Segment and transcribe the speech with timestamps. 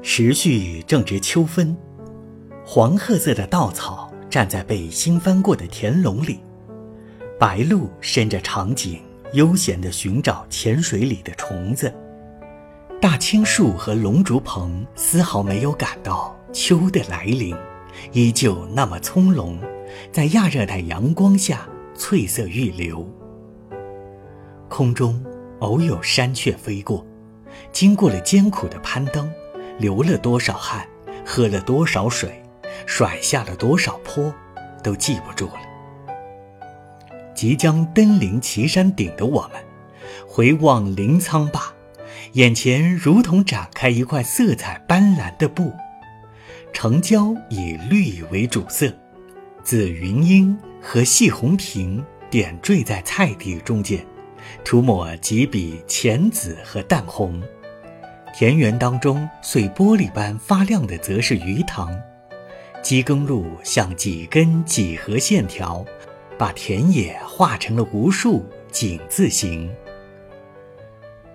[0.00, 1.76] 时序正值秋分，
[2.64, 6.38] 黄褐色的稻草站在被新翻过的田垄里，
[7.38, 9.00] 白鹭伸着长颈，
[9.32, 11.92] 悠闲地寻找浅水里的虫子。
[13.00, 17.54] 大青树和龙竹棚丝毫没有感到秋的来临，
[18.12, 19.58] 依旧那么葱茏，
[20.12, 23.06] 在亚热带阳光下翠色欲流。
[24.68, 25.22] 空中
[25.58, 27.04] 偶有山雀飞过，
[27.72, 29.30] 经过了艰苦的攀登。
[29.78, 30.86] 流了多少汗，
[31.24, 32.42] 喝了多少水，
[32.84, 34.34] 甩下了多少坡，
[34.82, 35.60] 都记不住了。
[37.34, 39.62] 即将登临岐山顶的我们，
[40.26, 41.72] 回望临沧坝，
[42.32, 45.72] 眼前如同展开一块色彩斑斓的布。
[46.72, 48.92] 城郊以绿为主色，
[49.62, 54.04] 紫云英和细红萍点缀在菜地中间，
[54.64, 57.40] 涂抹几笔浅紫和淡红。
[58.38, 61.92] 田园当中，碎玻璃般发亮的，则是鱼塘。
[62.84, 65.84] 机耕路像几根几何线条，
[66.38, 69.68] 把田野画成了无数井字形。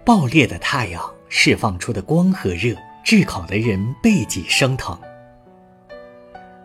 [0.05, 4.97] 爆裂的太阳释放出的光和热，炙烤的人背脊生疼。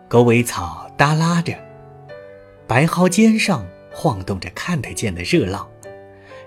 [0.07, 1.53] 狗尾草耷拉着，
[2.65, 5.69] 白蒿尖上晃动着看得见的热浪。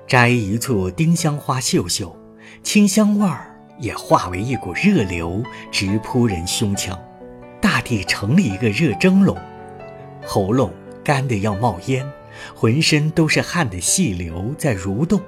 [0.07, 2.17] 摘一簇丁香花嗅嗅，
[2.63, 3.51] 清香味儿。
[3.83, 6.97] 也化为一股热流，直扑人胸腔。
[7.61, 9.37] 大地成了一个热蒸笼，
[10.25, 10.73] 喉咙
[11.05, 12.09] 干得要冒烟，
[12.55, 15.21] 浑身都是汗的细流在蠕动。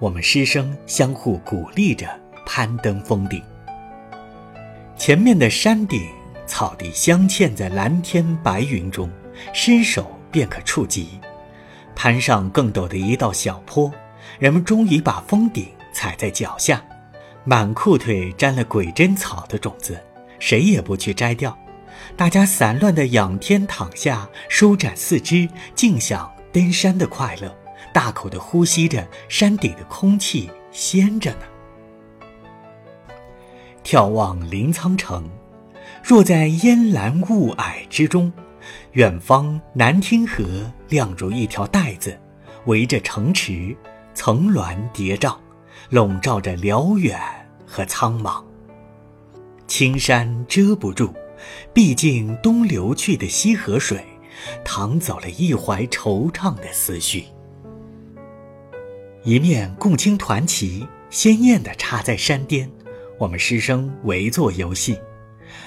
[0.00, 2.08] 我们师生相互鼓励着
[2.44, 3.40] 攀登峰顶。
[4.96, 6.02] 前面的山顶，
[6.46, 9.08] 草地镶嵌在蓝天白云中，
[9.52, 11.20] 伸手便可触及。
[11.94, 13.92] 攀上更陡的一道小坡，
[14.40, 16.82] 人们终于把峰顶踩在脚下。
[17.48, 19.98] 满裤腿沾了鬼针草的种子，
[20.38, 21.58] 谁也不去摘掉。
[22.14, 27.56] 大家散乱地仰天躺下，舒展四肢，尽享登山的快乐，
[27.94, 31.40] 大口地呼吸着山顶的空气，鲜着呢。
[33.82, 35.26] 眺望临沧城，
[36.02, 38.30] 若在烟岚雾霭之中，
[38.92, 42.20] 远方南汀河亮如一条带子，
[42.66, 43.74] 围着城池，
[44.12, 45.34] 层峦叠嶂，
[45.88, 47.18] 笼罩着辽远。
[47.78, 48.42] 和苍茫，
[49.68, 51.14] 青山遮不住，
[51.72, 54.04] 毕竟东流去的西河水，
[54.64, 57.26] 淌走了一怀惆怅的思绪。
[59.22, 62.68] 一面共青团旗鲜艳地插在山巅，
[63.16, 64.98] 我们师生围坐游戏。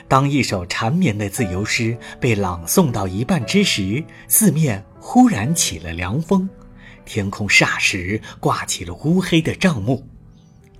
[0.09, 6.49] 当一首缠绵的自由诗被朗诵到一半之时，四面忽然起了凉风，
[7.05, 10.05] 天空霎时挂起了乌黑的帐幕。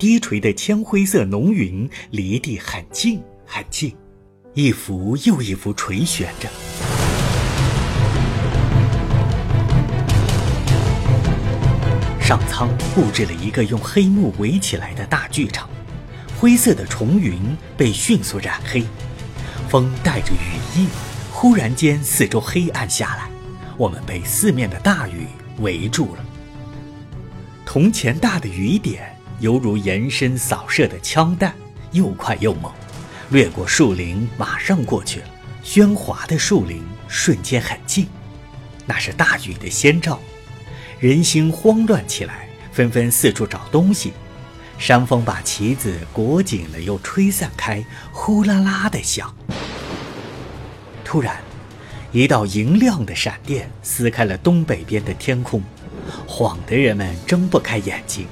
[0.02, 3.94] 低垂的铅灰色浓云离地很近很近，
[4.52, 6.48] 一幅又一幅垂悬着。
[12.20, 15.70] 上苍布置了一个用黑幕围起来的大剧场，
[16.36, 17.38] 灰色的重云
[17.76, 18.82] 被迅速染黑，
[19.68, 20.88] 风带着雨意，
[21.30, 23.30] 忽然间四周黑暗下来，
[23.78, 25.28] 我们被四面的大雨
[25.60, 26.24] 围住了。
[27.64, 29.16] 铜钱大的雨点。
[29.42, 31.52] 犹如延伸扫射的枪弹，
[31.90, 32.72] 又快又猛，
[33.30, 35.26] 掠过树林，马上过去了。
[35.64, 38.06] 喧哗的树林瞬间很静，
[38.86, 40.20] 那是大雨的先兆。
[41.00, 44.12] 人心慌乱起来，纷纷四处找东西。
[44.78, 49.34] 山风把旗子裹紧了，又吹散开，呼啦啦的响。
[51.04, 51.42] 突然，
[52.12, 55.60] 一道银亮的闪电撕开了东北边的天空，
[56.28, 58.28] 晃得人们睁不开眼睛。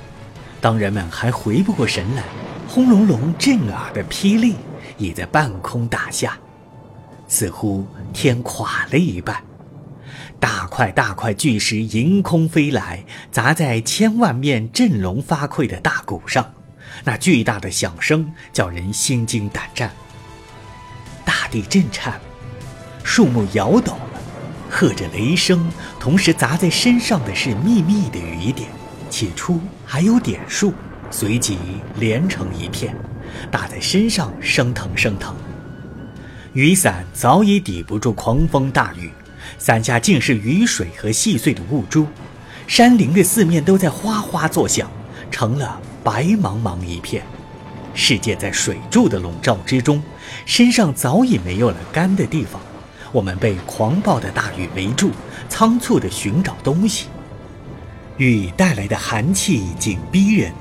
[0.60, 2.22] 当人们还回不过神来，
[2.68, 4.56] 轰隆隆震耳的霹雳
[4.98, 6.38] 已在半空打下，
[7.26, 9.42] 似乎天垮了一半。
[10.38, 16.52] 大块大块巨石迎空飞来，砸在千万面振聋发聩的大鼓上，
[17.04, 19.90] 那巨大的响声叫人心惊胆战。
[21.24, 22.20] 大地震颤，
[23.02, 24.20] 树木摇抖了，
[24.68, 28.68] 和着雷声，同时砸在身上的是密密的雨点。
[29.10, 30.72] 起初还有点数，
[31.10, 31.58] 随即
[31.98, 32.96] 连成一片，
[33.50, 35.34] 打在身上生疼生疼。
[36.52, 39.10] 雨伞早已抵不住狂风大雨，
[39.58, 42.06] 伞下尽是雨水和细碎的雾珠，
[42.66, 44.90] 山林的四面都在哗哗作响，
[45.30, 47.22] 成了白茫茫一片。
[47.92, 50.02] 世界在水柱的笼罩之中，
[50.46, 52.60] 身上早已没有了干的地方。
[53.12, 55.10] 我们被狂暴的大雨围住，
[55.48, 57.06] 仓促地寻找东西。
[58.20, 60.52] 雨带来的寒气紧逼人，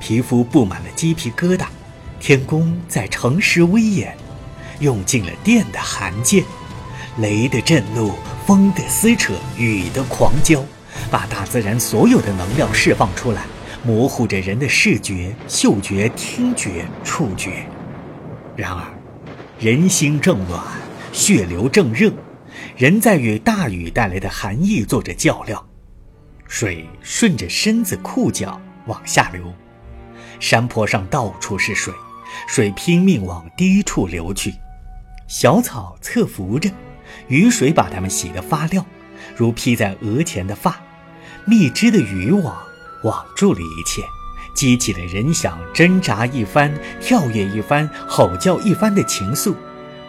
[0.00, 1.64] 皮肤布满了鸡皮疙瘩，
[2.20, 4.14] 天宫在诚实威严，
[4.80, 6.44] 用尽了电的寒剑，
[7.16, 8.12] 雷的震怒，
[8.46, 10.62] 风的撕扯，雨的狂浇，
[11.10, 13.44] 把大自然所有的能量释放出来，
[13.82, 17.64] 模糊着人的视觉、嗅觉、听觉、触觉。
[18.54, 18.84] 然而，
[19.58, 20.62] 人心正暖，
[21.14, 22.12] 血流正热，
[22.76, 25.64] 人在与大雨带来的寒意做着较量。
[26.50, 29.54] 水顺着身子裤脚往下流，
[30.40, 31.94] 山坡上到处是水。
[32.48, 34.54] 水拼命往低处流去，
[35.28, 36.68] 小草侧伏着，
[37.28, 38.84] 雨水把它们洗得发亮，
[39.36, 40.76] 如披在额前的发。
[41.46, 42.60] 密织的渔网
[43.04, 44.02] 网住了一切，
[44.52, 49.54] 激起了人想挣扎一番、跳跃一番、吼叫一番的情愫。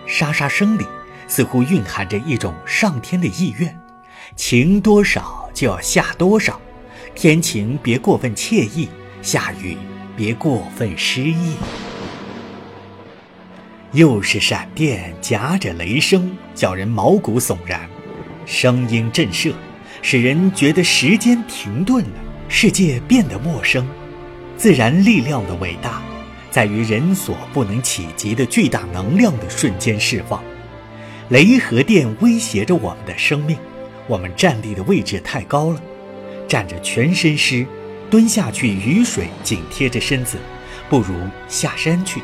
[0.08, 0.86] 沙沙声里，
[1.28, 3.80] 似乎蕴含着一种上天的意愿：
[4.36, 6.60] 情多少就要下多少，
[7.16, 8.88] 天晴别过分惬意，
[9.22, 9.78] 下雨
[10.16, 11.56] 别过分失意。
[13.94, 17.82] 又是闪电夹着雷声，叫人毛骨悚然；
[18.46, 19.54] 声音震慑，
[20.02, 22.12] 使人觉得时间停顿了，
[22.48, 23.86] 世界变得陌生。
[24.56, 26.02] 自然力量的伟大，
[26.50, 30.42] 在于人所不能企及的巨大能量的瞬间释放。
[31.30, 33.58] 雷和电威胁着我们的生命，
[34.12, 35.82] 我们站立的位置太高了，
[36.46, 37.66] 站着全身湿，
[38.10, 40.38] 蹲下去雨水紧贴着身子，
[40.90, 41.16] 不如
[41.48, 42.22] 下山去。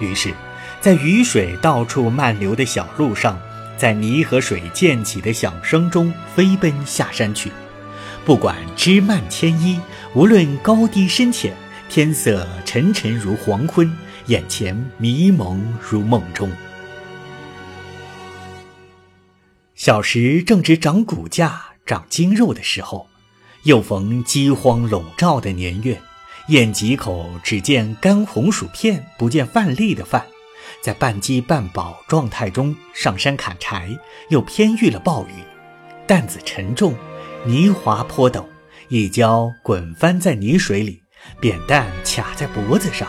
[0.00, 0.32] 于是。
[0.80, 3.40] 在雨水到处漫流的小路上，
[3.74, 7.50] 在泥和水溅起的响声中飞奔下山去。
[8.26, 9.80] 不管枝蔓牵衣，
[10.14, 11.54] 无论高低深浅，
[11.88, 13.90] 天色沉沉如黄昏，
[14.26, 16.50] 眼前迷蒙如梦中。
[19.84, 23.06] 小时正值长骨架、长筋肉的时候，
[23.64, 26.00] 又逢饥荒笼罩的年月，
[26.48, 30.24] 咽几口，只见干红薯片，不见饭粒的饭。
[30.82, 33.90] 在半饥半饱状态中上山砍柴，
[34.30, 35.44] 又偏遇了暴雨，
[36.06, 36.94] 担子沉重，
[37.44, 38.42] 泥滑坡陡，
[38.88, 41.02] 一跤滚翻在泥水里，
[41.38, 43.06] 扁担卡在脖子上。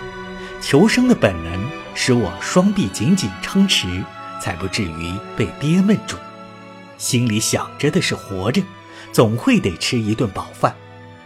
[0.62, 4.04] 求生的本能使我双臂紧紧撑持，
[4.42, 6.18] 才不至于被憋闷住。
[6.98, 8.62] 心里想着的是活着，
[9.12, 10.76] 总会得吃一顿饱饭。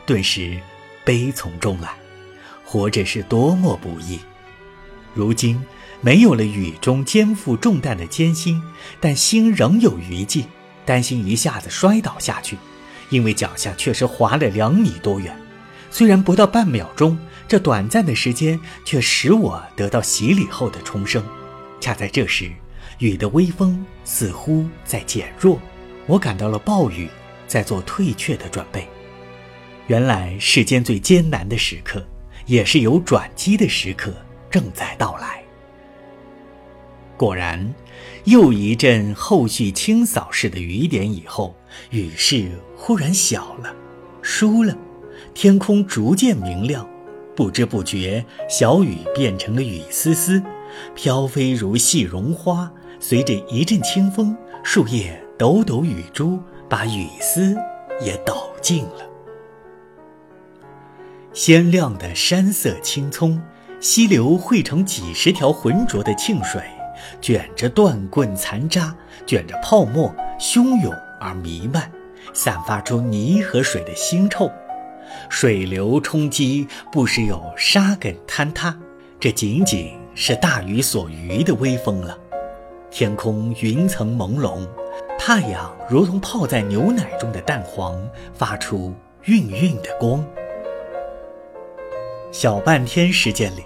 [0.06, 0.60] 顿时
[1.04, 1.90] 悲从中来，
[2.64, 4.20] 活着是多么不易。
[5.14, 5.62] 如今。
[6.02, 8.64] 没有了雨中肩负重担的艰辛，
[9.02, 10.46] 但心仍有余悸，
[10.86, 12.58] 担心一下子摔倒下去，
[13.10, 15.38] 因为脚下确实滑了两米多远。
[15.92, 17.20] 虽然不到半秒钟，
[17.50, 21.22] 这短暂的时间却使我得到洗礼后的重生。
[21.82, 22.50] 恰在这时，
[23.00, 25.60] 雨的微风似乎在减弱，
[26.08, 27.08] 我感到了暴雨
[27.48, 28.88] 在做退却的准备。
[29.86, 32.04] 原来世间最艰难的时刻，
[32.48, 34.12] 也是有转机的时刻
[34.50, 35.44] 正在到来。
[37.16, 37.72] 果然，
[38.24, 41.56] 又一阵后续清扫式的雨点以后，
[41.92, 43.76] 雨势忽然小了，
[44.24, 44.76] 疏了，
[45.36, 46.90] 天空逐渐明亮，
[47.36, 50.42] 不知不觉，小雨变成了雨丝丝，
[50.96, 52.74] 飘飞如细绒花。
[53.00, 57.56] 随着一阵清风，树叶抖抖雨珠，把雨丝
[58.02, 59.10] 也抖尽了。
[61.34, 63.42] 鲜亮的山色青葱，
[63.80, 66.62] 溪流汇成几十条浑浊的沁水。
[67.22, 68.94] 卷着断棍残渣，
[69.26, 71.90] 卷着泡沫，汹涌而弥漫，
[72.34, 74.52] 散发出泥和水的腥臭。
[75.30, 78.78] 水流冲击，不时有沙埂坍塌。
[79.18, 82.18] 这仅仅是大雨所余的微风了。
[82.92, 84.68] 天空云层朦胧，
[85.18, 87.96] 太阳如同泡在牛奶中的蛋黄，
[88.34, 88.94] 发出
[89.26, 90.26] 晕晕的光。
[92.32, 93.64] 小半天时间里，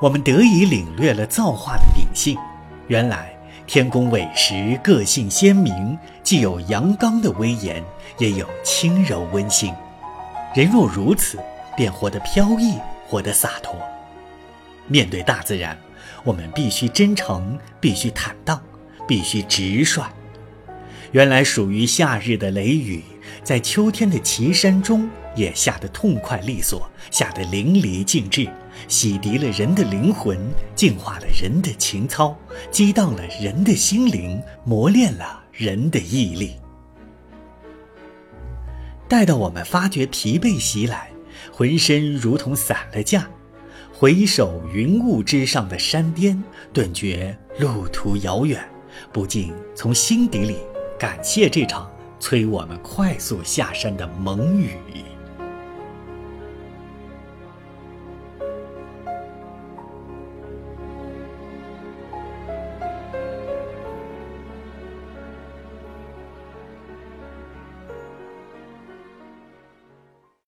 [0.00, 2.38] 我们得以领略了造化的秉性。
[2.86, 7.82] 原来天宫伟石个性鲜明，既有阳刚的威严，
[8.18, 9.74] 也有轻柔温馨。
[10.54, 11.38] 人若如此，
[11.76, 12.78] 便活得飘逸，
[13.08, 13.74] 活得洒脱。
[14.86, 15.76] 面对大自然，
[16.24, 18.62] 我们必须真诚，必须坦荡，
[19.06, 20.12] 必须直率。
[21.10, 23.02] 原来属于夏日的雷雨，
[23.42, 28.48] 在秋天的岐山中也下得痛快利索，下得淋漓尽致。
[28.88, 30.38] 洗涤了人的灵魂，
[30.74, 32.36] 净化了人的情操，
[32.70, 36.56] 激荡了人的心灵，磨练了人的毅力。
[39.06, 41.10] 待到我们发觉疲惫袭来，
[41.52, 43.28] 浑身如同散了架，
[44.02, 46.42] 回首云雾之上的山巅，
[46.72, 48.60] 顿觉路途遥远，
[49.12, 50.56] 不禁从心底里
[50.98, 54.70] 感谢这场催我们快速下山的蒙雨。